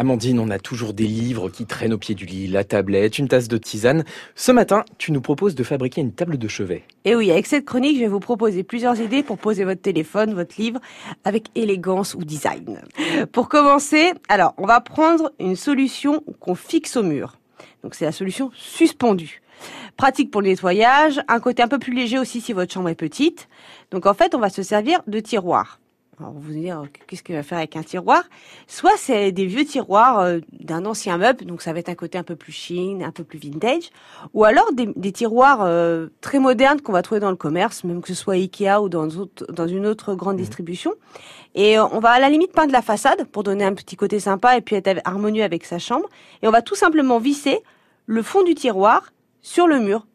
Amandine, 0.00 0.40
on 0.40 0.48
a 0.48 0.58
toujours 0.58 0.94
des 0.94 1.06
livres 1.06 1.50
qui 1.50 1.66
traînent 1.66 1.92
au 1.92 1.98
pied 1.98 2.14
du 2.14 2.24
lit, 2.24 2.46
la 2.46 2.64
tablette, 2.64 3.18
une 3.18 3.28
tasse 3.28 3.48
de 3.48 3.58
tisane. 3.58 4.06
Ce 4.34 4.50
matin, 4.50 4.86
tu 4.96 5.12
nous 5.12 5.20
proposes 5.20 5.54
de 5.54 5.62
fabriquer 5.62 6.00
une 6.00 6.14
table 6.14 6.38
de 6.38 6.48
chevet. 6.48 6.84
Et 7.04 7.14
oui, 7.14 7.30
avec 7.30 7.46
cette 7.46 7.66
chronique, 7.66 7.96
je 7.96 8.00
vais 8.00 8.08
vous 8.08 8.18
proposer 8.18 8.62
plusieurs 8.62 8.98
idées 8.98 9.22
pour 9.22 9.36
poser 9.36 9.64
votre 9.64 9.82
téléphone, 9.82 10.32
votre 10.32 10.58
livre, 10.58 10.80
avec 11.24 11.48
élégance 11.54 12.14
ou 12.14 12.24
design. 12.24 12.80
Pour 13.30 13.50
commencer, 13.50 14.14
alors, 14.30 14.54
on 14.56 14.64
va 14.64 14.80
prendre 14.80 15.32
une 15.38 15.54
solution 15.54 16.24
qu'on 16.40 16.54
fixe 16.54 16.96
au 16.96 17.02
mur. 17.02 17.36
Donc 17.82 17.94
c'est 17.94 18.06
la 18.06 18.12
solution 18.12 18.50
suspendue. 18.54 19.42
Pratique 19.98 20.30
pour 20.30 20.40
le 20.40 20.48
nettoyage, 20.48 21.20
un 21.28 21.40
côté 21.40 21.62
un 21.62 21.68
peu 21.68 21.78
plus 21.78 21.92
léger 21.92 22.18
aussi 22.18 22.40
si 22.40 22.54
votre 22.54 22.72
chambre 22.72 22.88
est 22.88 22.94
petite. 22.94 23.50
Donc 23.90 24.06
en 24.06 24.14
fait, 24.14 24.34
on 24.34 24.38
va 24.38 24.48
se 24.48 24.62
servir 24.62 25.02
de 25.06 25.20
tiroirs. 25.20 25.79
Alors 26.20 26.34
vous 26.36 26.52
allez 26.52 26.60
dire, 26.60 26.82
qu'est-ce 27.06 27.22
qu'il 27.22 27.34
va 27.34 27.42
faire 27.42 27.56
avec 27.56 27.76
un 27.76 27.82
tiroir? 27.82 28.22
Soit 28.66 28.96
c'est 28.98 29.32
des 29.32 29.46
vieux 29.46 29.64
tiroirs 29.64 30.20
euh, 30.20 30.40
d'un 30.52 30.84
ancien 30.84 31.16
meuble, 31.16 31.46
donc 31.46 31.62
ça 31.62 31.72
va 31.72 31.78
être 31.78 31.88
un 31.88 31.94
côté 31.94 32.18
un 32.18 32.22
peu 32.22 32.36
plus 32.36 32.52
chine, 32.52 33.02
un 33.02 33.10
peu 33.10 33.24
plus 33.24 33.38
vintage, 33.38 33.90
ou 34.34 34.44
alors 34.44 34.70
des, 34.72 35.12
tiroirs 35.12 35.62
euh, 35.62 36.08
très 36.20 36.38
modernes 36.38 36.82
qu'on 36.82 36.92
va 36.92 37.00
trouver 37.00 37.20
dans 37.20 37.30
le 37.30 37.36
commerce, 37.36 37.84
même 37.84 38.02
que 38.02 38.08
ce 38.08 38.14
soit 38.14 38.34
Ikea 38.34 38.82
ou 38.82 38.90
dans, 38.90 39.08
dans 39.48 39.66
une 39.66 39.86
autre 39.86 40.14
grande 40.14 40.34
mmh. 40.34 40.40
distribution. 40.40 40.92
Et 41.54 41.78
euh, 41.78 41.86
on 41.86 42.00
va 42.00 42.10
à 42.10 42.20
la 42.20 42.28
limite 42.28 42.52
peindre 42.52 42.72
la 42.72 42.82
façade 42.82 43.24
pour 43.24 43.42
donner 43.42 43.64
un 43.64 43.74
petit 43.74 43.96
côté 43.96 44.20
sympa 44.20 44.58
et 44.58 44.60
puis 44.60 44.76
être 44.76 45.00
harmonieux 45.06 45.42
avec 45.42 45.64
sa 45.64 45.78
chambre. 45.78 46.08
Et 46.42 46.48
on 46.48 46.50
va 46.50 46.60
tout 46.60 46.74
simplement 46.74 47.18
visser 47.18 47.60
le 48.04 48.22
fond 48.22 48.42
du 48.42 48.54
tiroir 48.54 49.10
sur 49.40 49.66
le 49.66 49.80
mur. 49.80 50.06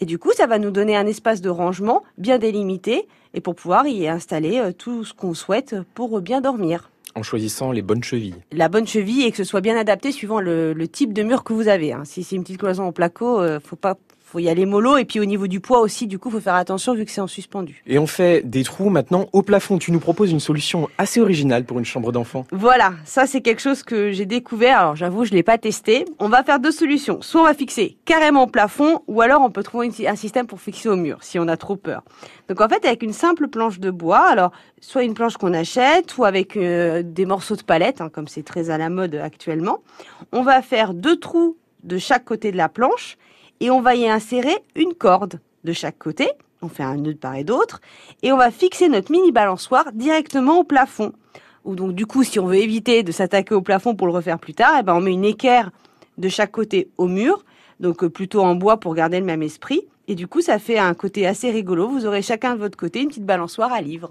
Et 0.00 0.06
du 0.06 0.18
coup, 0.18 0.32
ça 0.32 0.46
va 0.46 0.58
nous 0.58 0.70
donner 0.70 0.96
un 0.96 1.06
espace 1.06 1.40
de 1.40 1.50
rangement 1.50 2.02
bien 2.18 2.38
délimité 2.38 3.06
et 3.32 3.40
pour 3.40 3.54
pouvoir 3.54 3.86
y 3.86 4.08
installer 4.08 4.58
euh, 4.58 4.72
tout 4.72 5.04
ce 5.04 5.14
qu'on 5.14 5.34
souhaite 5.34 5.76
pour 5.94 6.20
bien 6.20 6.40
dormir. 6.40 6.90
En 7.14 7.22
choisissant 7.22 7.70
les 7.70 7.82
bonnes 7.82 8.02
chevilles. 8.02 8.34
La 8.50 8.68
bonne 8.68 8.86
cheville 8.86 9.24
et 9.24 9.30
que 9.30 9.36
ce 9.36 9.44
soit 9.44 9.60
bien 9.60 9.76
adapté 9.76 10.10
suivant 10.10 10.40
le, 10.40 10.74
type 10.88 11.12
de 11.12 11.22
mur 11.22 11.44
que 11.44 11.52
vous 11.52 11.68
avez. 11.68 11.92
Hein. 11.92 12.02
Si 12.04 12.24
c'est 12.24 12.34
une 12.34 12.42
petite 12.42 12.58
cloison 12.58 12.84
en 12.84 12.92
placo, 12.92 13.40
euh, 13.40 13.60
faut 13.60 13.76
pas 13.76 13.96
faut 14.34 14.40
y 14.40 14.48
aller 14.48 14.66
mollo 14.66 14.96
et 14.96 15.04
puis 15.04 15.20
au 15.20 15.24
niveau 15.24 15.46
du 15.46 15.60
poids 15.60 15.78
aussi 15.78 16.08
du 16.08 16.18
coup 16.18 16.28
faut 16.28 16.40
faire 16.40 16.56
attention 16.56 16.92
vu 16.92 17.04
que 17.04 17.12
c'est 17.12 17.20
en 17.20 17.28
suspendu. 17.28 17.84
Et 17.86 18.00
on 18.00 18.08
fait 18.08 18.42
des 18.44 18.64
trous 18.64 18.90
maintenant 18.90 19.28
au 19.32 19.42
plafond. 19.42 19.78
Tu 19.78 19.92
nous 19.92 20.00
proposes 20.00 20.32
une 20.32 20.40
solution 20.40 20.88
assez 20.98 21.20
originale 21.20 21.64
pour 21.64 21.78
une 21.78 21.84
chambre 21.84 22.10
d'enfant. 22.10 22.44
Voilà, 22.50 22.94
ça 23.04 23.28
c'est 23.28 23.42
quelque 23.42 23.62
chose 23.62 23.84
que 23.84 24.10
j'ai 24.10 24.26
découvert. 24.26 24.80
Alors 24.80 24.96
j'avoue 24.96 25.24
je 25.24 25.30
l'ai 25.30 25.44
pas 25.44 25.56
testé. 25.56 26.04
On 26.18 26.28
va 26.28 26.42
faire 26.42 26.58
deux 26.58 26.72
solutions. 26.72 27.22
Soit 27.22 27.42
on 27.42 27.44
va 27.44 27.54
fixer 27.54 27.96
carrément 28.06 28.42
au 28.42 28.46
plafond 28.48 29.02
ou 29.06 29.20
alors 29.20 29.40
on 29.40 29.50
peut 29.50 29.62
trouver 29.62 29.88
un 30.08 30.16
système 30.16 30.48
pour 30.48 30.60
fixer 30.60 30.88
au 30.88 30.96
mur 30.96 31.18
si 31.20 31.38
on 31.38 31.46
a 31.46 31.56
trop 31.56 31.76
peur. 31.76 32.02
Donc 32.48 32.60
en 32.60 32.68
fait 32.68 32.84
avec 32.84 33.04
une 33.04 33.12
simple 33.12 33.46
planche 33.46 33.78
de 33.78 33.92
bois, 33.92 34.26
alors 34.26 34.50
soit 34.80 35.04
une 35.04 35.14
planche 35.14 35.36
qu'on 35.36 35.54
achète 35.54 36.18
ou 36.18 36.24
avec 36.24 36.56
euh, 36.56 37.04
des 37.04 37.24
morceaux 37.24 37.54
de 37.54 37.62
palette 37.62 38.00
hein, 38.00 38.08
comme 38.12 38.26
c'est 38.26 38.42
très 38.42 38.70
à 38.70 38.78
la 38.78 38.88
mode 38.88 39.14
actuellement, 39.14 39.78
on 40.32 40.42
va 40.42 40.60
faire 40.60 40.92
deux 40.92 41.20
trous 41.20 41.56
de 41.84 41.98
chaque 41.98 42.24
côté 42.24 42.50
de 42.50 42.56
la 42.56 42.68
planche 42.68 43.16
et 43.60 43.70
on 43.70 43.80
va 43.80 43.94
y 43.94 44.08
insérer 44.08 44.56
une 44.74 44.94
corde 44.94 45.40
de 45.64 45.72
chaque 45.72 45.98
côté. 45.98 46.28
On 46.62 46.68
fait 46.68 46.82
un 46.82 46.96
nœud 46.96 47.14
de 47.14 47.18
part 47.18 47.34
et 47.34 47.44
d'autre 47.44 47.80
et 48.22 48.32
on 48.32 48.36
va 48.36 48.50
fixer 48.50 48.88
notre 48.88 49.12
mini 49.12 49.32
balançoire 49.32 49.92
directement 49.92 50.58
au 50.58 50.64
plafond. 50.64 51.12
Ou 51.64 51.74
donc 51.74 51.92
du 51.92 52.06
coup, 52.06 52.24
si 52.24 52.38
on 52.38 52.46
veut 52.46 52.56
éviter 52.56 53.02
de 53.02 53.12
s'attaquer 53.12 53.54
au 53.54 53.62
plafond 53.62 53.94
pour 53.94 54.06
le 54.06 54.12
refaire 54.12 54.38
plus 54.38 54.54
tard, 54.54 54.76
eh 54.80 54.82
ben 54.82 54.94
on 54.94 55.00
met 55.00 55.12
une 55.12 55.24
équerre 55.24 55.70
de 56.18 56.28
chaque 56.28 56.52
côté 56.52 56.88
au 56.98 57.08
mur, 57.08 57.44
donc 57.80 58.04
euh, 58.04 58.10
plutôt 58.10 58.42
en 58.42 58.54
bois 58.54 58.78
pour 58.78 58.94
garder 58.94 59.18
le 59.18 59.26
même 59.26 59.42
esprit. 59.42 59.82
Et 60.06 60.14
du 60.14 60.26
coup, 60.28 60.42
ça 60.42 60.58
fait 60.58 60.78
un 60.78 60.92
côté 60.92 61.26
assez 61.26 61.50
rigolo. 61.50 61.88
Vous 61.88 62.04
aurez 62.06 62.20
chacun 62.20 62.54
de 62.54 62.60
votre 62.60 62.76
côté 62.76 63.00
une 63.00 63.08
petite 63.08 63.24
balançoire 63.24 63.72
à 63.72 63.80
livre. 63.80 64.10